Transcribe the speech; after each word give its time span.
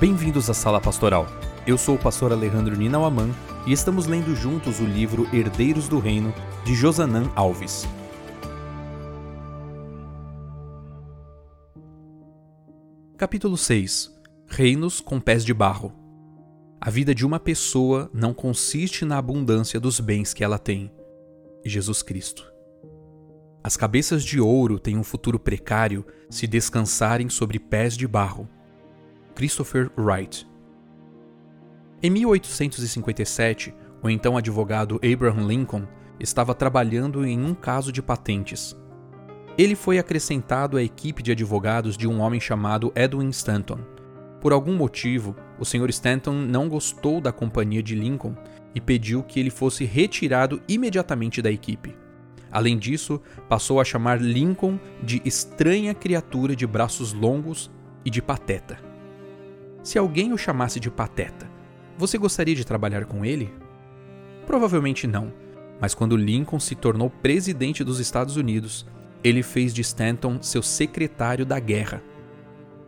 Bem-vindos 0.00 0.48
à 0.48 0.54
Sala 0.54 0.80
Pastoral. 0.80 1.26
Eu 1.66 1.76
sou 1.76 1.96
o 1.96 1.98
pastor 1.98 2.30
Alejandro 2.30 2.76
Ninauaman 2.76 3.30
e 3.66 3.72
estamos 3.72 4.06
lendo 4.06 4.32
juntos 4.32 4.78
o 4.78 4.84
livro 4.84 5.26
Herdeiros 5.34 5.88
do 5.88 5.98
Reino, 5.98 6.32
de 6.64 6.72
Josanã 6.72 7.28
Alves. 7.34 7.84
Capítulo 13.16 13.56
6 13.56 14.16
Reinos 14.46 15.00
com 15.00 15.18
pés 15.18 15.44
de 15.44 15.52
barro. 15.52 15.92
A 16.80 16.90
vida 16.90 17.12
de 17.12 17.26
uma 17.26 17.40
pessoa 17.40 18.08
não 18.14 18.32
consiste 18.32 19.04
na 19.04 19.18
abundância 19.18 19.80
dos 19.80 19.98
bens 19.98 20.32
que 20.32 20.44
ela 20.44 20.60
tem. 20.60 20.92
Jesus 21.64 22.04
Cristo. 22.04 22.48
As 23.64 23.76
cabeças 23.76 24.22
de 24.22 24.40
ouro 24.40 24.78
têm 24.78 24.96
um 24.96 25.02
futuro 25.02 25.40
precário 25.40 26.06
se 26.30 26.46
descansarem 26.46 27.28
sobre 27.28 27.58
pés 27.58 27.96
de 27.96 28.06
barro. 28.06 28.48
Christopher 29.38 29.88
Wright. 29.96 30.44
Em 32.02 32.10
1857, 32.10 33.72
o 34.02 34.10
então 34.10 34.36
advogado 34.36 35.00
Abraham 35.00 35.46
Lincoln 35.46 35.86
estava 36.18 36.56
trabalhando 36.56 37.24
em 37.24 37.40
um 37.40 37.54
caso 37.54 37.92
de 37.92 38.02
patentes. 38.02 38.76
Ele 39.56 39.76
foi 39.76 39.96
acrescentado 39.96 40.76
à 40.76 40.82
equipe 40.82 41.22
de 41.22 41.30
advogados 41.30 41.96
de 41.96 42.08
um 42.08 42.18
homem 42.18 42.40
chamado 42.40 42.92
Edwin 42.96 43.28
Stanton. 43.28 43.78
Por 44.40 44.52
algum 44.52 44.74
motivo, 44.74 45.36
o 45.56 45.64
Sr. 45.64 45.88
Stanton 45.90 46.32
não 46.32 46.68
gostou 46.68 47.20
da 47.20 47.30
companhia 47.30 47.80
de 47.80 47.94
Lincoln 47.94 48.34
e 48.74 48.80
pediu 48.80 49.22
que 49.22 49.38
ele 49.38 49.50
fosse 49.50 49.84
retirado 49.84 50.60
imediatamente 50.66 51.40
da 51.40 51.50
equipe. 51.50 51.96
Além 52.50 52.76
disso, 52.76 53.22
passou 53.48 53.80
a 53.80 53.84
chamar 53.84 54.20
Lincoln 54.20 54.80
de 55.00 55.22
estranha 55.24 55.94
criatura 55.94 56.56
de 56.56 56.66
braços 56.66 57.12
longos 57.12 57.70
e 58.04 58.10
de 58.10 58.20
pateta. 58.20 58.87
Se 59.88 59.96
alguém 59.96 60.34
o 60.34 60.36
chamasse 60.36 60.78
de 60.78 60.90
pateta, 60.90 61.50
você 61.96 62.18
gostaria 62.18 62.54
de 62.54 62.62
trabalhar 62.62 63.06
com 63.06 63.24
ele? 63.24 63.50
Provavelmente 64.46 65.06
não, 65.06 65.32
mas 65.80 65.94
quando 65.94 66.14
Lincoln 66.14 66.60
se 66.60 66.74
tornou 66.74 67.08
presidente 67.08 67.82
dos 67.82 67.98
Estados 67.98 68.36
Unidos, 68.36 68.86
ele 69.24 69.42
fez 69.42 69.72
de 69.72 69.80
Stanton 69.80 70.42
seu 70.42 70.62
secretário 70.62 71.46
da 71.46 71.58
guerra. 71.58 72.02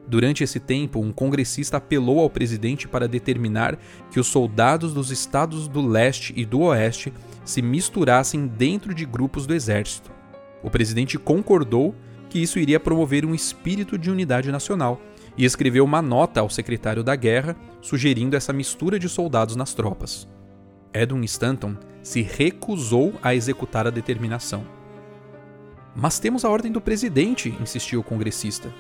Durante 0.07 0.45
esse 0.45 0.61
tempo, 0.61 1.01
um 1.01 1.11
congressista 1.11 1.79
apelou 1.79 2.21
ao 2.21 2.29
presidente 2.29 2.87
para 2.87 3.09
determinar 3.09 3.79
que 4.11 4.21
os 4.21 4.27
soldados 4.27 4.93
dos 4.93 5.11
estados 5.11 5.69
do 5.69 5.81
leste 5.81 6.35
e 6.37 6.45
do 6.45 6.61
oeste 6.61 7.15
se 7.47 7.63
misturassem 7.63 8.47
dentro 8.47 8.93
de 8.93 9.07
grupos 9.07 9.47
do 9.47 9.55
exército. 9.55 10.13
O 10.63 10.69
presidente 10.69 11.19
concordou 11.19 11.95
que 12.29 12.43
isso 12.43 12.59
iria 12.59 12.79
promover 12.79 13.25
um 13.25 13.35
espírito 13.35 13.97
de 13.97 14.11
unidade 14.11 14.53
nacional 14.53 15.01
e 15.41 15.45
escreveu 15.47 15.87
uma 15.87 16.03
nota 16.03 16.41
ao 16.41 16.51
secretário 16.51 17.03
da 17.03 17.17
guerra 17.17 17.57
sugerindo 17.81 18.37
essa 18.37 18.53
mistura 18.53 18.99
de 18.99 19.09
soldados 19.09 19.57
nas 19.57 19.73
tropas. 19.73 20.29
Edwin 20.93 21.25
Stanton 21.25 21.77
se 22.03 22.21
recusou 22.21 23.15
a 23.23 23.35
executar 23.35 23.87
a 23.87 23.91
determinação. 23.91 24.67
Mas 25.97 26.19
temos 26.19 26.45
a 26.45 26.51
ordem 26.51 26.71
do 26.71 26.79
presidente, 26.79 27.57
insistiu 27.59 28.01
o 28.01 28.05
congressista. 28.05 28.71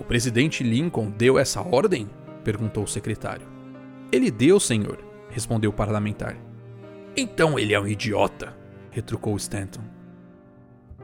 O 0.00 0.02
presidente 0.02 0.64
Lincoln 0.64 1.12
deu 1.12 1.38
essa 1.38 1.62
ordem? 1.62 2.10
perguntou 2.42 2.82
o 2.82 2.88
secretário. 2.88 3.46
Ele 4.10 4.32
deu, 4.32 4.58
senhor, 4.58 4.98
respondeu 5.30 5.70
o 5.70 5.74
parlamentar. 5.74 6.36
Então 7.16 7.56
ele 7.56 7.72
é 7.72 7.78
um 7.78 7.86
idiota, 7.86 8.52
retrucou 8.90 9.36
Stanton. 9.36 9.82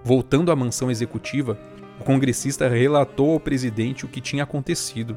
Voltando 0.03 0.51
à 0.51 0.57
mansão 0.57 0.91
executiva, 0.91 1.57
o 2.01 2.05
congressista 2.05 2.69
relatou 2.69 3.33
ao 3.33 3.41
presidente 3.41 4.05
o 4.05 4.09
que 4.09 4.21
tinha 4.21 4.43
acontecido. 4.43 5.17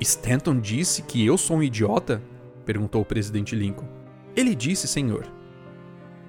Stanton 0.00 0.58
disse 0.58 1.02
que 1.02 1.24
eu 1.24 1.36
sou 1.38 1.58
um 1.58 1.62
idiota? 1.62 2.22
perguntou 2.64 3.02
o 3.02 3.04
presidente 3.04 3.54
Lincoln. 3.54 3.86
Ele 4.34 4.54
disse, 4.54 4.88
senhor. 4.88 5.26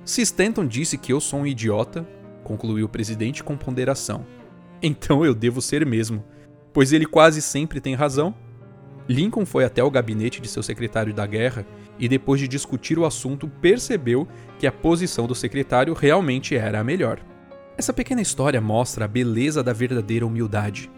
Se 0.03 0.21
Stanton 0.21 0.67
disse 0.67 0.97
que 0.97 1.13
eu 1.13 1.21
sou 1.21 1.39
um 1.39 1.47
idiota, 1.47 2.07
concluiu 2.43 2.85
o 2.85 2.89
presidente 2.89 3.43
com 3.43 3.55
ponderação, 3.55 4.25
então 4.81 5.25
eu 5.25 5.33
devo 5.33 5.61
ser 5.61 5.85
mesmo, 5.85 6.23
pois 6.73 6.91
ele 6.91 7.05
quase 7.05 7.41
sempre 7.41 7.79
tem 7.79 7.95
razão. 7.95 8.35
Lincoln 9.07 9.45
foi 9.45 9.63
até 9.63 9.81
o 9.81 9.91
gabinete 9.91 10.41
de 10.41 10.49
seu 10.49 10.61
secretário 10.61 11.13
da 11.13 11.25
guerra 11.25 11.65
e, 11.97 12.09
depois 12.09 12.41
de 12.41 12.47
discutir 12.47 12.99
o 12.99 13.05
assunto, 13.05 13.47
percebeu 13.47 14.27
que 14.59 14.67
a 14.67 14.71
posição 14.71 15.25
do 15.25 15.35
secretário 15.35 15.93
realmente 15.93 16.55
era 16.55 16.79
a 16.79 16.83
melhor. 16.83 17.19
Essa 17.75 17.91
pequena 17.91 18.21
história 18.21 18.61
mostra 18.61 19.05
a 19.05 19.07
beleza 19.07 19.63
da 19.63 19.73
verdadeira 19.73 20.27
humildade. 20.27 20.91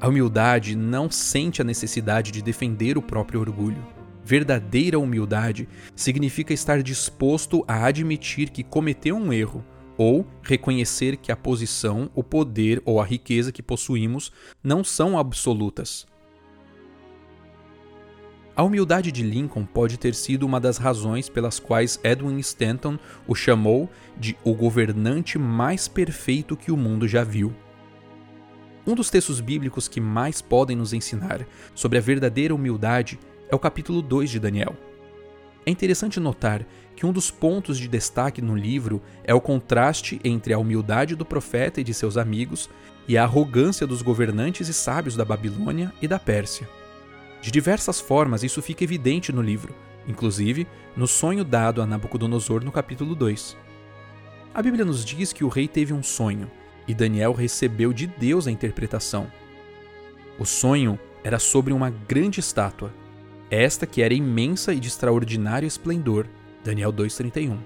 A 0.00 0.08
humildade 0.08 0.74
não 0.74 1.08
sente 1.08 1.62
a 1.62 1.64
necessidade 1.64 2.32
de 2.32 2.42
defender 2.42 2.98
o 2.98 3.02
próprio 3.02 3.38
orgulho. 3.38 3.86
Verdadeira 4.24 4.98
humildade 4.98 5.68
significa 5.94 6.52
estar 6.52 6.82
disposto 6.82 7.64
a 7.68 7.86
admitir 7.86 8.50
que 8.50 8.64
cometeu 8.64 9.16
um 9.16 9.32
erro 9.32 9.64
ou 9.96 10.26
reconhecer 10.42 11.16
que 11.16 11.30
a 11.30 11.36
posição, 11.36 12.10
o 12.12 12.24
poder 12.24 12.82
ou 12.84 13.00
a 13.00 13.04
riqueza 13.04 13.52
que 13.52 13.62
possuímos 13.62 14.32
não 14.62 14.82
são 14.82 15.16
absolutas, 15.16 16.06
a 18.56 18.62
humildade 18.62 19.12
de 19.12 19.22
Lincoln 19.22 19.66
pode 19.66 19.98
ter 19.98 20.14
sido 20.14 20.44
uma 20.44 20.58
das 20.58 20.78
razões 20.78 21.28
pelas 21.28 21.60
quais 21.60 22.00
Edwin 22.02 22.38
Stanton 22.38 22.98
o 23.28 23.34
chamou 23.34 23.90
de 24.16 24.34
o 24.42 24.54
governante 24.54 25.38
mais 25.38 25.86
perfeito 25.86 26.56
que 26.56 26.72
o 26.72 26.76
mundo 26.76 27.06
já 27.06 27.22
viu. 27.22 27.54
Um 28.86 28.94
dos 28.94 29.10
textos 29.10 29.40
bíblicos 29.40 29.88
que 29.88 30.00
mais 30.00 30.40
podem 30.40 30.74
nos 30.74 30.94
ensinar 30.94 31.46
sobre 31.74 31.98
a 31.98 32.00
verdadeira 32.00 32.54
humildade 32.54 33.18
é 33.50 33.54
o 33.54 33.58
capítulo 33.58 34.00
2 34.00 34.30
de 34.30 34.40
Daniel. 34.40 34.74
É 35.66 35.70
interessante 35.70 36.18
notar 36.18 36.64
que 36.94 37.04
um 37.04 37.12
dos 37.12 37.30
pontos 37.30 37.76
de 37.76 37.88
destaque 37.88 38.40
no 38.40 38.56
livro 38.56 39.02
é 39.22 39.34
o 39.34 39.40
contraste 39.40 40.18
entre 40.24 40.54
a 40.54 40.58
humildade 40.58 41.14
do 41.14 41.26
profeta 41.26 41.80
e 41.80 41.84
de 41.84 41.92
seus 41.92 42.16
amigos 42.16 42.70
e 43.06 43.18
a 43.18 43.24
arrogância 43.24 43.86
dos 43.86 44.00
governantes 44.00 44.68
e 44.68 44.72
sábios 44.72 45.14
da 45.14 45.26
Babilônia 45.26 45.92
e 46.00 46.08
da 46.08 46.18
Pérsia. 46.18 46.66
De 47.46 47.52
diversas 47.52 48.00
formas, 48.00 48.42
isso 48.42 48.60
fica 48.60 48.82
evidente 48.82 49.30
no 49.30 49.40
livro, 49.40 49.72
inclusive 50.08 50.66
no 50.96 51.06
sonho 51.06 51.44
dado 51.44 51.80
a 51.80 51.86
Nabucodonosor 51.86 52.64
no 52.64 52.72
capítulo 52.72 53.14
2. 53.14 53.56
A 54.52 54.60
Bíblia 54.60 54.84
nos 54.84 55.04
diz 55.04 55.32
que 55.32 55.44
o 55.44 55.48
rei 55.48 55.68
teve 55.68 55.92
um 55.92 56.02
sonho 56.02 56.50
e 56.88 56.92
Daniel 56.92 57.32
recebeu 57.32 57.92
de 57.92 58.08
Deus 58.08 58.48
a 58.48 58.50
interpretação. 58.50 59.30
O 60.40 60.44
sonho 60.44 60.98
era 61.22 61.38
sobre 61.38 61.72
uma 61.72 61.88
grande 61.88 62.40
estátua, 62.40 62.92
esta 63.48 63.86
que 63.86 64.02
era 64.02 64.12
imensa 64.12 64.74
e 64.74 64.80
de 64.80 64.88
extraordinário 64.88 65.68
esplendor. 65.68 66.26
Daniel 66.64 66.92
2:31. 66.92 67.58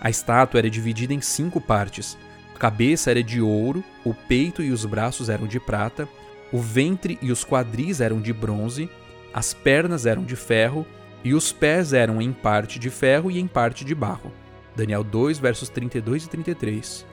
A 0.00 0.10
estátua 0.10 0.58
era 0.58 0.68
dividida 0.68 1.14
em 1.14 1.20
cinco 1.20 1.60
partes. 1.60 2.18
A 2.52 2.58
cabeça 2.58 3.12
era 3.12 3.22
de 3.22 3.40
ouro, 3.40 3.84
o 4.04 4.12
peito 4.12 4.60
e 4.60 4.72
os 4.72 4.84
braços 4.84 5.28
eram 5.28 5.46
de 5.46 5.60
prata, 5.60 6.08
o 6.52 6.58
ventre 6.58 7.16
e 7.22 7.30
os 7.30 7.44
quadris 7.44 8.00
eram 8.00 8.20
de 8.20 8.32
bronze, 8.32 8.90
as 9.34 9.52
pernas 9.52 10.06
eram 10.06 10.22
de 10.22 10.36
ferro 10.36 10.86
e 11.24 11.34
os 11.34 11.50
pés 11.50 11.92
eram 11.92 12.22
em 12.22 12.32
parte 12.32 12.78
de 12.78 12.88
ferro 12.88 13.32
e 13.32 13.40
em 13.40 13.48
parte 13.48 13.84
de 13.84 13.92
barro. 13.92 14.30
Daniel 14.76 15.02
2, 15.02 15.40
versos 15.40 15.68
32 15.68 16.24
e 16.24 16.28
33. 16.28 17.04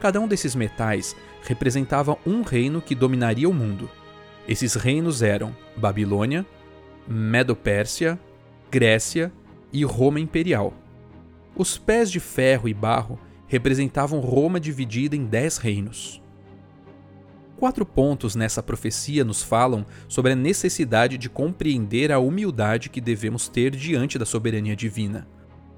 Cada 0.00 0.20
um 0.20 0.26
desses 0.26 0.56
metais 0.56 1.14
representava 1.44 2.18
um 2.26 2.42
reino 2.42 2.82
que 2.82 2.94
dominaria 2.94 3.48
o 3.48 3.54
mundo. 3.54 3.88
Esses 4.48 4.74
reinos 4.74 5.22
eram 5.22 5.54
Babilônia, 5.76 6.44
Medo-Pérsia, 7.06 8.18
Grécia 8.68 9.32
e 9.72 9.84
Roma 9.84 10.18
Imperial. 10.18 10.74
Os 11.54 11.78
pés 11.78 12.10
de 12.10 12.18
ferro 12.18 12.68
e 12.68 12.74
barro 12.74 13.16
representavam 13.46 14.18
Roma 14.18 14.58
dividida 14.58 15.14
em 15.14 15.24
dez 15.24 15.56
reinos. 15.56 16.20
Quatro 17.56 17.86
pontos 17.86 18.34
nessa 18.34 18.62
profecia 18.62 19.24
nos 19.24 19.42
falam 19.42 19.86
sobre 20.08 20.32
a 20.32 20.36
necessidade 20.36 21.16
de 21.16 21.30
compreender 21.30 22.10
a 22.10 22.18
humildade 22.18 22.88
que 22.90 23.00
devemos 23.00 23.48
ter 23.48 23.70
diante 23.70 24.18
da 24.18 24.26
soberania 24.26 24.74
divina. 24.74 25.26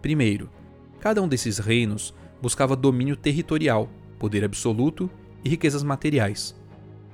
Primeiro, 0.00 0.50
cada 0.98 1.20
um 1.22 1.28
desses 1.28 1.58
reinos 1.58 2.14
buscava 2.40 2.74
domínio 2.74 3.14
territorial, 3.14 3.90
poder 4.18 4.42
absoluto 4.42 5.10
e 5.44 5.50
riquezas 5.50 5.82
materiais. 5.82 6.56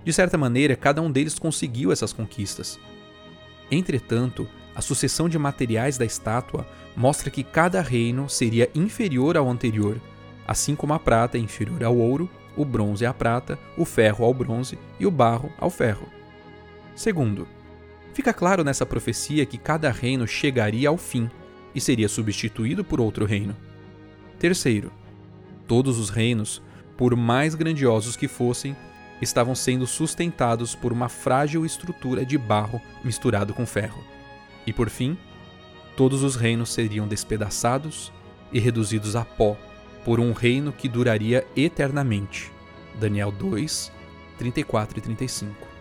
De 0.04 0.12
certa 0.12 0.38
maneira, 0.38 0.76
cada 0.76 1.02
um 1.02 1.10
deles 1.10 1.38
conseguiu 1.38 1.90
essas 1.90 2.12
conquistas. 2.12 2.78
Entretanto, 3.70 4.48
a 4.74 4.80
sucessão 4.80 5.28
de 5.28 5.38
materiais 5.38 5.98
da 5.98 6.04
estátua 6.04 6.66
mostra 6.96 7.30
que 7.30 7.42
cada 7.42 7.80
reino 7.80 8.28
seria 8.28 8.70
inferior 8.74 9.36
ao 9.36 9.50
anterior, 9.50 10.00
assim 10.46 10.76
como 10.76 10.94
a 10.94 10.98
prata 10.98 11.36
é 11.36 11.40
inferior 11.40 11.82
ao 11.82 11.96
ouro 11.96 12.30
o 12.56 12.64
bronze 12.64 13.06
à 13.06 13.12
prata, 13.14 13.58
o 13.76 13.84
ferro 13.84 14.24
ao 14.24 14.34
bronze 14.34 14.78
e 14.98 15.06
o 15.06 15.10
barro 15.10 15.50
ao 15.58 15.70
ferro. 15.70 16.06
Segundo, 16.94 17.48
fica 18.12 18.32
claro 18.32 18.62
nessa 18.62 18.84
profecia 18.84 19.46
que 19.46 19.58
cada 19.58 19.90
reino 19.90 20.26
chegaria 20.26 20.88
ao 20.88 20.96
fim 20.96 21.30
e 21.74 21.80
seria 21.80 22.08
substituído 22.08 22.84
por 22.84 23.00
outro 23.00 23.24
reino. 23.24 23.56
Terceiro, 24.38 24.92
todos 25.66 25.98
os 25.98 26.10
reinos, 26.10 26.62
por 26.96 27.16
mais 27.16 27.54
grandiosos 27.54 28.16
que 28.16 28.28
fossem, 28.28 28.76
estavam 29.20 29.54
sendo 29.54 29.86
sustentados 29.86 30.74
por 30.74 30.92
uma 30.92 31.08
frágil 31.08 31.64
estrutura 31.64 32.26
de 32.26 32.36
barro 32.36 32.80
misturado 33.04 33.54
com 33.54 33.64
ferro. 33.64 34.02
E 34.66 34.72
por 34.72 34.90
fim, 34.90 35.16
todos 35.96 36.22
os 36.22 36.34
reinos 36.34 36.72
seriam 36.72 37.06
despedaçados 37.06 38.12
e 38.52 38.58
reduzidos 38.58 39.16
a 39.16 39.24
pó 39.24 39.56
por 40.04 40.20
um 40.20 40.32
reino 40.32 40.72
que 40.72 40.88
duraria 40.88 41.46
eternamente. 41.56 42.50
Daniel 42.98 43.30
2, 43.32 43.90
34 44.38 44.98
e 44.98 45.00
35. 45.00 45.72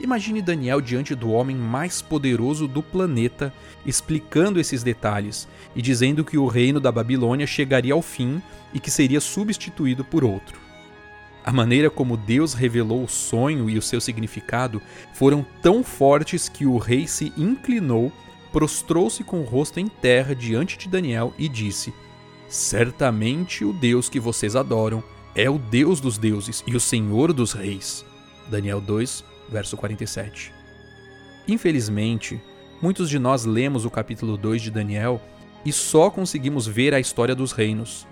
Imagine 0.00 0.42
Daniel 0.42 0.80
diante 0.80 1.14
do 1.14 1.30
homem 1.30 1.54
mais 1.54 2.02
poderoso 2.02 2.66
do 2.66 2.82
planeta, 2.82 3.54
explicando 3.86 4.58
esses 4.58 4.82
detalhes 4.82 5.46
e 5.76 5.82
dizendo 5.82 6.24
que 6.24 6.36
o 6.36 6.48
reino 6.48 6.80
da 6.80 6.90
Babilônia 6.90 7.46
chegaria 7.46 7.94
ao 7.94 8.02
fim 8.02 8.42
e 8.74 8.80
que 8.80 8.90
seria 8.90 9.20
substituído 9.20 10.04
por 10.04 10.24
outro. 10.24 10.60
A 11.44 11.52
maneira 11.52 11.90
como 11.90 12.16
Deus 12.16 12.54
revelou 12.54 13.04
o 13.04 13.08
sonho 13.08 13.68
e 13.68 13.76
o 13.76 13.82
seu 13.82 14.00
significado 14.00 14.80
foram 15.12 15.44
tão 15.60 15.84
fortes 15.84 16.48
que 16.48 16.66
o 16.66 16.78
rei 16.78 17.06
se 17.06 17.32
inclinou, 17.36 18.12
prostrou-se 18.52 19.22
com 19.24 19.40
o 19.40 19.44
rosto 19.44 19.78
em 19.78 19.88
terra 19.88 20.34
diante 20.34 20.78
de 20.78 20.88
Daniel 20.88 21.32
e 21.38 21.48
disse: 21.48 21.92
Certamente 22.52 23.64
o 23.64 23.72
Deus 23.72 24.10
que 24.10 24.20
vocês 24.20 24.54
adoram 24.54 25.02
é 25.34 25.48
o 25.48 25.56
Deus 25.56 26.02
dos 26.02 26.18
deuses 26.18 26.62
e 26.66 26.76
o 26.76 26.80
Senhor 26.80 27.32
dos 27.32 27.54
reis. 27.54 28.04
Daniel 28.46 28.78
2, 28.78 29.24
verso 29.48 29.74
47. 29.74 30.52
Infelizmente, 31.48 32.38
muitos 32.82 33.08
de 33.08 33.18
nós 33.18 33.46
lemos 33.46 33.86
o 33.86 33.90
capítulo 33.90 34.36
2 34.36 34.60
de 34.60 34.70
Daniel 34.70 35.18
e 35.64 35.72
só 35.72 36.10
conseguimos 36.10 36.66
ver 36.66 36.92
a 36.92 37.00
história 37.00 37.34
dos 37.34 37.52
reinos. 37.52 38.06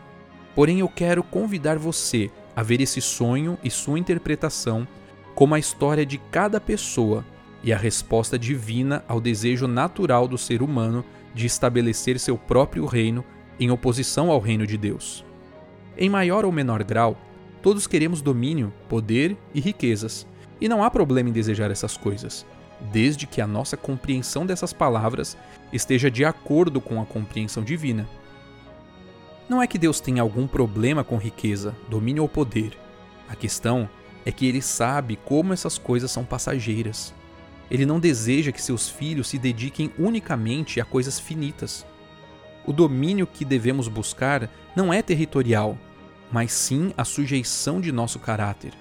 Porém, 0.55 0.81
eu 0.81 0.89
quero 0.89 1.23
convidar 1.23 1.79
você 1.79 2.31
a 2.57 2.63
ver 2.63 2.81
esse 2.81 3.03
sonho 3.03 3.59
e 3.63 3.71
sua 3.71 3.99
interpretação 3.99 4.89
como 5.35 5.55
a 5.55 5.59
história 5.59 6.07
de 6.07 6.17
cada 6.17 6.59
pessoa 6.59 7.27
e 7.63 7.75
a 7.75 7.77
resposta 7.77 8.39
divina 8.39 9.05
ao 9.07 9.21
desejo 9.21 9.69
natural 9.69 10.27
do 10.27 10.39
ser 10.39 10.63
humano 10.63 11.05
de 11.35 11.45
estabelecer 11.45 12.19
seu 12.19 12.39
próprio 12.39 12.87
reino 12.87 13.23
em 13.61 13.71
oposição 13.71 14.31
ao 14.31 14.41
reino 14.41 14.67
de 14.67 14.79
Deus. 14.79 15.25
Em 15.97 16.09
maior 16.09 16.47
ou 16.47 16.51
menor 16.51 16.83
grau, 16.83 17.17
todos 17.61 17.87
queremos 17.87 18.23
domínio, 18.23 18.73
poder 18.89 19.37
e 19.55 19.61
riquezas, 19.61 20.27
e 20.59 20.69
não 20.69 20.83
há 20.83 20.91
problema 20.91 21.29
em 21.29 21.33
desejar 21.33 21.71
essas 21.71 21.97
coisas, 21.97 22.47
desde 22.91 23.27
que 23.27 23.41
a 23.41 23.47
nossa 23.47 23.77
compreensão 23.77 24.47
dessas 24.47 24.73
palavras 24.73 25.37
esteja 25.73 26.11
de 26.11 26.25
acordo 26.25 26.81
com 26.81 27.01
a 27.01 27.07
compreensão 27.07 27.63
divina. 27.63 28.09
Não 29.49 29.61
é 29.61 29.67
que 29.67 29.79
Deus 29.79 30.01
tenha 30.01 30.23
algum 30.23 30.47
problema 30.47 31.05
com 31.05 31.17
riqueza, 31.17 31.77
domínio 31.89 32.23
ou 32.23 32.29
poder. 32.29 32.79
A 33.29 33.35
questão 33.35 33.89
é 34.25 34.33
que 34.33 34.47
ele 34.47 34.63
sabe 34.63 35.17
como 35.25 35.53
essas 35.53 35.77
coisas 35.77 36.11
são 36.11 36.25
passageiras. 36.25 37.13
Ele 37.71 37.85
não 37.85 38.01
deseja 38.01 38.53
que 38.53 38.63
seus 38.63 38.89
filhos 38.89 39.29
se 39.29 39.39
dediquem 39.39 39.93
unicamente 39.99 40.81
a 40.81 40.85
coisas 40.85 41.19
finitas. 41.19 41.87
O 42.71 42.73
domínio 42.73 43.27
que 43.27 43.45
devemos 43.45 43.89
buscar 43.89 44.49
não 44.77 44.93
é 44.93 45.03
territorial, 45.03 45.77
mas 46.31 46.53
sim 46.53 46.95
a 46.97 47.05
sujeição 47.05 47.81
de 47.81 47.91
nosso 47.91 48.21
caráter. 48.21 48.73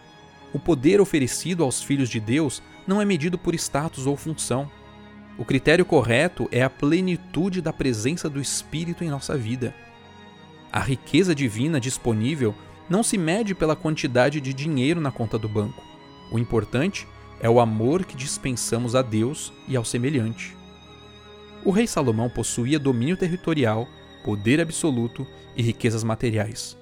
O 0.53 0.59
poder 0.59 1.01
oferecido 1.01 1.63
aos 1.63 1.81
filhos 1.81 2.07
de 2.07 2.19
Deus 2.19 2.61
não 2.85 3.01
é 3.01 3.05
medido 3.05 3.35
por 3.35 3.55
status 3.55 4.05
ou 4.05 4.15
função. 4.15 4.69
O 5.39 5.43
critério 5.43 5.83
correto 5.83 6.47
é 6.51 6.61
a 6.61 6.69
plenitude 6.69 7.63
da 7.63 7.73
presença 7.73 8.29
do 8.29 8.39
Espírito 8.39 9.03
em 9.03 9.09
nossa 9.09 9.35
vida. 9.35 9.73
A 10.71 10.81
riqueza 10.81 11.33
divina 11.33 11.79
disponível 11.79 12.53
não 12.87 13.01
se 13.01 13.17
mede 13.17 13.55
pela 13.55 13.75
quantidade 13.75 14.39
de 14.39 14.53
dinheiro 14.53 15.01
na 15.01 15.11
conta 15.11 15.35
do 15.35 15.49
banco. 15.49 15.83
O 16.31 16.37
importante 16.37 17.07
é 17.39 17.49
o 17.49 17.59
amor 17.59 18.05
que 18.05 18.15
dispensamos 18.15 18.93
a 18.93 19.01
Deus 19.01 19.51
e 19.67 19.75
ao 19.75 19.83
semelhante. 19.83 20.58
O 21.63 21.71
rei 21.71 21.85
Salomão 21.85 22.29
possuía 22.29 22.79
domínio 22.79 23.17
territorial, 23.17 23.87
poder 24.23 24.61
absoluto 24.61 25.27
e 25.55 25.61
riquezas 25.61 26.03
materiais. 26.03 26.77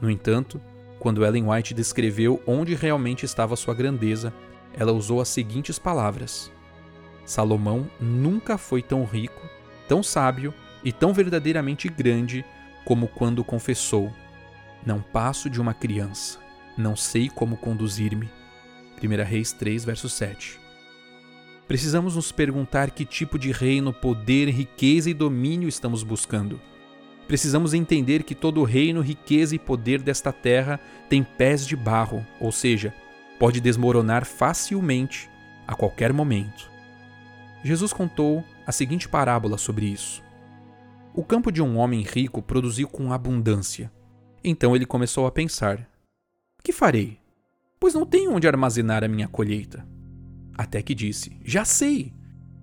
No 0.00 0.10
entanto, 0.10 0.60
quando 0.98 1.24
Ellen 1.24 1.48
White 1.48 1.72
descreveu 1.72 2.42
onde 2.46 2.74
realmente 2.74 3.24
estava 3.24 3.56
sua 3.56 3.74
grandeza, 3.74 4.32
ela 4.74 4.92
usou 4.92 5.20
as 5.20 5.28
seguintes 5.28 5.78
palavras: 5.78 6.50
Salomão 7.24 7.88
nunca 8.00 8.58
foi 8.58 8.82
tão 8.82 9.04
rico, 9.04 9.42
tão 9.88 10.02
sábio 10.02 10.52
e 10.82 10.92
tão 10.92 11.12
verdadeiramente 11.12 11.88
grande 11.88 12.44
como 12.84 13.08
quando 13.08 13.44
confessou: 13.44 14.12
Não 14.84 15.00
passo 15.00 15.48
de 15.48 15.60
uma 15.60 15.72
criança, 15.72 16.38
não 16.76 16.96
sei 16.96 17.28
como 17.28 17.56
conduzir-me. 17.56 18.28
1 19.02 19.24
Reis 19.24 19.52
3, 19.52 19.84
verso 19.84 20.08
7. 20.08 20.65
Precisamos 21.66 22.16
nos 22.16 22.30
perguntar 22.30 22.90
que 22.90 23.04
tipo 23.04 23.38
de 23.38 23.50
reino, 23.52 23.92
poder, 23.92 24.48
riqueza 24.48 25.10
e 25.10 25.14
domínio 25.14 25.68
estamos 25.68 26.02
buscando 26.02 26.60
precisamos 27.26 27.74
entender 27.74 28.22
que 28.22 28.34
todo 28.34 28.62
reino, 28.62 29.00
riqueza 29.00 29.54
e 29.54 29.58
poder 29.58 30.00
desta 30.00 30.32
terra 30.32 30.80
tem 31.08 31.22
pés 31.22 31.66
de 31.66 31.76
barro, 31.76 32.24
ou 32.40 32.52
seja, 32.52 32.94
pode 33.38 33.60
desmoronar 33.60 34.24
facilmente 34.24 35.28
a 35.66 35.74
qualquer 35.74 36.12
momento. 36.12 36.70
Jesus 37.62 37.92
contou 37.92 38.44
a 38.66 38.72
seguinte 38.72 39.08
parábola 39.08 39.58
sobre 39.58 39.86
isso. 39.86 40.22
O 41.12 41.24
campo 41.24 41.50
de 41.50 41.62
um 41.62 41.78
homem 41.78 42.02
rico 42.02 42.40
produziu 42.42 42.88
com 42.88 43.12
abundância. 43.12 43.90
Então 44.44 44.76
ele 44.76 44.86
começou 44.86 45.26
a 45.26 45.32
pensar: 45.32 45.88
Que 46.62 46.72
farei? 46.72 47.18
Pois 47.80 47.94
não 47.94 48.06
tenho 48.06 48.32
onde 48.32 48.46
armazenar 48.46 49.02
a 49.02 49.08
minha 49.08 49.26
colheita. 49.26 49.86
Até 50.56 50.82
que 50.82 50.94
disse: 50.94 51.36
Já 51.44 51.64
sei! 51.64 52.12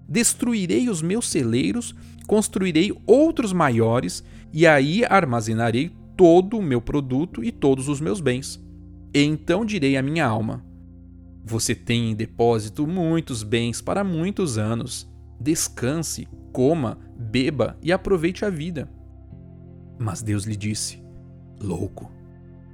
Destruirei 0.08 0.90
os 0.90 1.02
meus 1.02 1.30
celeiros, 1.30 1.96
construirei 2.28 2.92
outros 3.06 3.54
maiores 3.54 4.24
e 4.52 4.68
aí 4.68 5.04
armazenarei 5.06 5.92
todo 6.18 6.58
o 6.58 6.62
meu 6.62 6.82
produto 6.82 7.44
e 7.44 7.52
todos 7.52 7.88
os 7.88 8.02
meus 8.02 8.20
bens. 8.20 8.62
E 9.14 9.24
então 9.24 9.66
direi 9.66 9.96
à 9.96 10.02
minha 10.02 10.26
alma: 10.26 10.66
Você 11.46 11.76
tem 11.76 12.12
em 12.12 12.16
depósito 12.16 12.88
muitos 12.88 13.44
bens 13.44 13.82
para 13.82 14.04
muitos 14.04 14.58
anos. 14.58 15.10
Descanse, 15.40 16.28
coma, 16.52 16.98
beba 17.18 17.78
e 17.82 17.92
aproveite 17.92 18.46
a 18.46 18.50
vida. 18.50 18.90
Mas 20.00 20.22
Deus 20.22 20.46
lhe 20.46 20.56
disse: 20.56 21.02
Louco, 21.60 22.12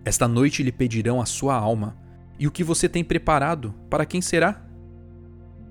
esta 0.05 0.27
noite 0.27 0.63
lhe 0.63 0.71
pedirão 0.71 1.21
a 1.21 1.25
sua 1.25 1.55
alma, 1.55 1.97
e 2.39 2.47
o 2.47 2.51
que 2.51 2.63
você 2.63 2.87
tem 2.87 3.03
preparado, 3.03 3.73
para 3.89 4.05
quem 4.05 4.21
será? 4.21 4.68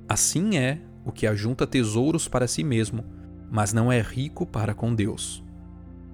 Assim 0.09 0.57
é 0.57 0.81
o 1.05 1.12
que 1.12 1.27
ajunta 1.27 1.67
tesouros 1.67 2.27
para 2.27 2.49
si 2.49 2.65
mesmo, 2.65 3.05
mas 3.50 3.75
não 3.75 3.93
é 3.93 4.00
rico 4.00 4.47
para 4.47 4.73
com 4.73 4.95
Deus. 4.95 5.45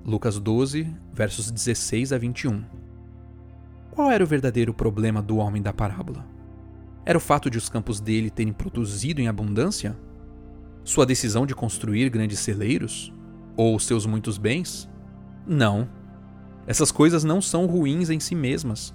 Lucas 0.05 0.39
12, 0.39 0.93
versos 1.13 1.51
16 1.51 2.13
a 2.13 2.19
21. 2.19 2.65
Qual 3.93 4.11
era 4.11 4.25
o 4.25 4.27
verdadeiro 4.27 4.75
problema 4.75 5.23
do 5.23 5.37
homem 5.37 5.63
da 5.63 5.73
parábola? 5.73 6.27
Era 7.07 7.19
o 7.19 7.21
fato 7.21 7.49
de 7.49 7.57
os 7.57 7.69
campos 7.69 8.01
dele 8.01 8.31
terem 8.31 8.53
produzido 8.53 9.21
em 9.21 9.29
abundância? 9.29 9.97
Sua 10.83 11.07
decisão 11.07 11.47
de 11.47 11.55
construir 11.55 12.09
grandes 12.11 12.41
celeiros? 12.41 13.13
Ou 13.57 13.79
seus 13.79 14.07
muitos 14.07 14.39
bens? 14.39 14.91
Não. 15.47 15.89
Essas 16.67 16.91
coisas 16.91 17.23
não 17.23 17.41
são 17.41 17.67
ruins 17.67 18.11
em 18.11 18.19
si 18.19 18.35
mesmas. 18.35 18.93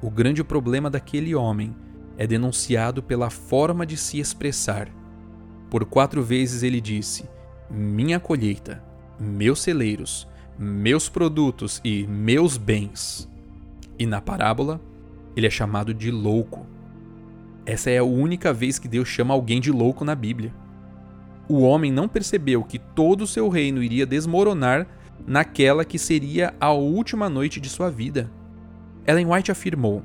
O 0.00 0.10
grande 0.10 0.42
problema 0.42 0.88
daquele 0.88 1.34
homem 1.34 1.76
é 2.20 2.26
denunciado 2.26 3.02
pela 3.02 3.30
forma 3.30 3.86
de 3.86 3.96
se 3.96 4.20
expressar. 4.20 4.90
Por 5.70 5.86
quatro 5.86 6.22
vezes 6.22 6.62
ele 6.62 6.78
disse: 6.78 7.24
Minha 7.70 8.20
colheita, 8.20 8.84
meus 9.18 9.62
celeiros, 9.62 10.28
meus 10.58 11.08
produtos 11.08 11.80
e 11.82 12.06
meus 12.06 12.58
bens. 12.58 13.26
E 13.98 14.04
na 14.04 14.20
parábola, 14.20 14.78
ele 15.34 15.46
é 15.46 15.50
chamado 15.50 15.94
de 15.94 16.10
louco. 16.10 16.66
Essa 17.64 17.88
é 17.88 17.96
a 17.96 18.04
única 18.04 18.52
vez 18.52 18.78
que 18.78 18.86
Deus 18.86 19.08
chama 19.08 19.32
alguém 19.32 19.58
de 19.58 19.72
louco 19.72 20.04
na 20.04 20.14
Bíblia. 20.14 20.52
O 21.48 21.62
homem 21.62 21.90
não 21.90 22.06
percebeu 22.06 22.62
que 22.62 22.78
todo 22.78 23.22
o 23.22 23.26
seu 23.26 23.48
reino 23.48 23.82
iria 23.82 24.04
desmoronar 24.04 24.86
naquela 25.26 25.86
que 25.86 25.98
seria 25.98 26.52
a 26.60 26.70
última 26.70 27.30
noite 27.30 27.58
de 27.58 27.70
sua 27.70 27.90
vida. 27.90 28.30
Ellen 29.06 29.26
White 29.32 29.50
afirmou: 29.50 30.02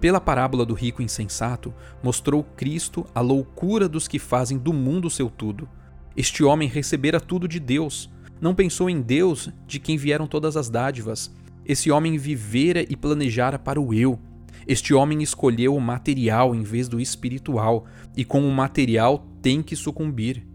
pela 0.00 0.20
parábola 0.20 0.64
do 0.64 0.74
rico 0.74 1.02
insensato, 1.02 1.74
mostrou 2.02 2.42
Cristo 2.42 3.06
a 3.14 3.20
loucura 3.20 3.88
dos 3.88 4.08
que 4.08 4.18
fazem 4.18 4.56
do 4.56 4.72
mundo 4.72 5.10
seu 5.10 5.28
tudo. 5.28 5.68
Este 6.16 6.42
homem 6.42 6.68
recebera 6.68 7.20
tudo 7.20 7.46
de 7.46 7.60
Deus, 7.60 8.10
não 8.40 8.54
pensou 8.54 8.88
em 8.88 9.02
Deus, 9.02 9.50
de 9.66 9.78
quem 9.78 9.98
vieram 9.98 10.26
todas 10.26 10.56
as 10.56 10.70
dádivas. 10.70 11.30
Esse 11.64 11.90
homem 11.90 12.16
vivera 12.16 12.82
e 12.88 12.96
planejara 12.96 13.58
para 13.58 13.80
o 13.80 13.92
eu. 13.92 14.18
Este 14.66 14.94
homem 14.94 15.22
escolheu 15.22 15.76
o 15.76 15.80
material 15.80 16.54
em 16.54 16.62
vez 16.62 16.88
do 16.88 16.98
espiritual, 16.98 17.84
e 18.16 18.24
com 18.24 18.48
o 18.48 18.52
material 18.52 19.26
tem 19.42 19.62
que 19.62 19.76
sucumbir. 19.76 20.46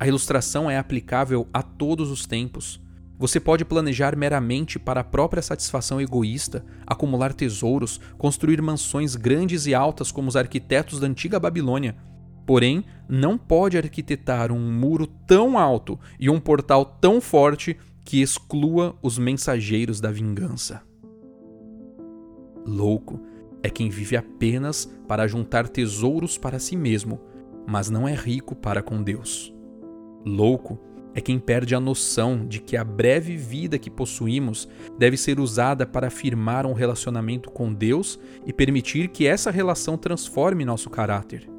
A 0.00 0.06
ilustração 0.06 0.68
é 0.68 0.78
aplicável 0.78 1.46
a 1.52 1.62
todos 1.62 2.10
os 2.10 2.26
tempos. 2.26 2.80
Você 3.18 3.40
pode 3.40 3.64
planejar 3.64 4.16
meramente 4.16 4.78
para 4.78 5.00
a 5.00 5.04
própria 5.04 5.42
satisfação 5.42 6.00
egoísta, 6.00 6.64
acumular 6.86 7.34
tesouros, 7.34 8.00
construir 8.16 8.62
mansões 8.62 9.16
grandes 9.16 9.66
e 9.66 9.74
altas 9.74 10.12
como 10.12 10.28
os 10.28 10.36
arquitetos 10.36 11.00
da 11.00 11.06
antiga 11.08 11.40
Babilônia. 11.40 11.96
Porém, 12.46 12.84
não 13.08 13.36
pode 13.36 13.76
arquitetar 13.76 14.52
um 14.52 14.72
muro 14.72 15.06
tão 15.06 15.58
alto 15.58 15.98
e 16.18 16.30
um 16.30 16.38
portal 16.38 16.84
tão 16.84 17.20
forte 17.20 17.76
que 18.04 18.22
exclua 18.22 18.96
os 19.02 19.18
mensageiros 19.18 20.00
da 20.00 20.12
vingança. 20.12 20.80
Louco 22.64 23.20
é 23.62 23.68
quem 23.68 23.90
vive 23.90 24.16
apenas 24.16 24.88
para 25.08 25.26
juntar 25.26 25.68
tesouros 25.68 26.38
para 26.38 26.58
si 26.60 26.76
mesmo, 26.76 27.20
mas 27.66 27.90
não 27.90 28.06
é 28.06 28.14
rico 28.14 28.54
para 28.54 28.80
com 28.80 29.02
Deus. 29.02 29.52
Louco 30.24 30.78
é 31.18 31.20
quem 31.20 31.36
perde 31.36 31.74
a 31.74 31.80
noção 31.80 32.46
de 32.46 32.60
que 32.60 32.76
a 32.76 32.84
breve 32.84 33.36
vida 33.36 33.76
que 33.76 33.90
possuímos 33.90 34.68
deve 34.96 35.16
ser 35.16 35.40
usada 35.40 35.84
para 35.84 36.06
afirmar 36.06 36.64
um 36.64 36.72
relacionamento 36.72 37.50
com 37.50 37.74
Deus 37.74 38.20
e 38.46 38.52
permitir 38.52 39.08
que 39.08 39.26
essa 39.26 39.50
relação 39.50 39.98
transforme 39.98 40.64
nosso 40.64 40.88
caráter. 40.88 41.50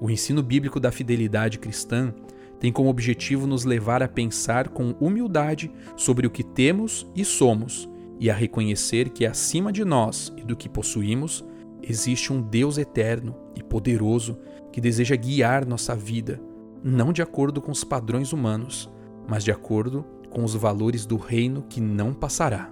O 0.00 0.10
ensino 0.10 0.42
bíblico 0.42 0.80
da 0.80 0.90
fidelidade 0.90 1.58
cristã 1.58 2.14
tem 2.58 2.72
como 2.72 2.88
objetivo 2.88 3.46
nos 3.46 3.64
levar 3.64 4.02
a 4.02 4.08
pensar 4.08 4.68
com 4.68 4.92
humildade 4.98 5.70
sobre 5.94 6.26
o 6.26 6.30
que 6.30 6.42
temos 6.42 7.06
e 7.14 7.26
somos 7.26 7.86
e 8.18 8.30
a 8.30 8.34
reconhecer 8.34 9.10
que 9.10 9.26
acima 9.26 9.70
de 9.70 9.84
nós 9.84 10.32
e 10.34 10.42
do 10.42 10.56
que 10.56 10.68
possuímos 10.68 11.44
existe 11.82 12.32
um 12.32 12.40
Deus 12.40 12.78
eterno 12.78 13.36
e 13.54 13.62
poderoso 13.62 14.38
que 14.72 14.80
deseja 14.80 15.14
guiar 15.14 15.66
nossa 15.66 15.94
vida 15.94 16.47
não 16.82 17.12
de 17.12 17.22
acordo 17.22 17.60
com 17.60 17.70
os 17.70 17.84
padrões 17.84 18.32
humanos, 18.32 18.90
mas 19.28 19.44
de 19.44 19.50
acordo 19.50 20.04
com 20.30 20.44
os 20.44 20.54
valores 20.54 21.06
do 21.06 21.16
reino 21.16 21.62
que 21.68 21.80
não 21.80 22.12
passará. 22.12 22.70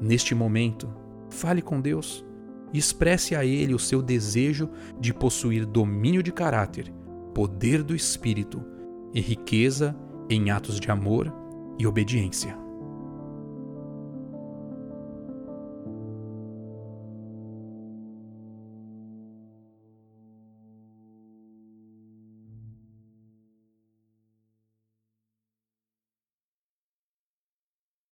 Neste 0.00 0.34
momento, 0.34 0.88
fale 1.30 1.62
com 1.62 1.80
Deus 1.80 2.24
e 2.72 2.78
expresse 2.78 3.34
a 3.34 3.44
Ele 3.44 3.74
o 3.74 3.78
seu 3.78 4.02
desejo 4.02 4.68
de 5.00 5.14
possuir 5.14 5.64
domínio 5.64 6.22
de 6.22 6.32
caráter, 6.32 6.92
poder 7.34 7.82
do 7.82 7.94
Espírito 7.94 8.62
e 9.14 9.20
riqueza 9.20 9.96
em 10.28 10.50
atos 10.50 10.78
de 10.78 10.90
amor 10.90 11.32
e 11.78 11.86
obediência. 11.86 12.65